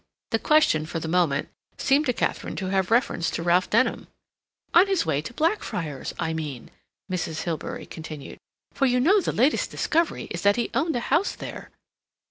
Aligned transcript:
The 0.31 0.39
question, 0.39 0.87
for 0.87 0.99
the 0.99 1.07
moment, 1.07 1.49
seemed 1.77 2.07
to 2.07 2.13
Katharine 2.13 2.55
to 2.55 2.69
have 2.71 2.89
reference 2.89 3.29
to 3.29 3.43
Ralph 3.43 3.69
Denham. 3.69 4.07
"On 4.73 4.87
his 4.87 5.05
way 5.05 5.21
to 5.21 5.31
Blackfriars, 5.31 6.11
I 6.17 6.33
mean," 6.33 6.71
Mrs. 7.07 7.43
Hilbery 7.43 7.85
continued, 7.85 8.39
"for 8.73 8.87
you 8.87 8.99
know 8.99 9.21
the 9.21 9.31
latest 9.31 9.69
discovery 9.69 10.23
is 10.31 10.41
that 10.41 10.55
he 10.55 10.71
owned 10.73 10.95
a 10.95 11.01
house 11.13 11.35
there." 11.35 11.69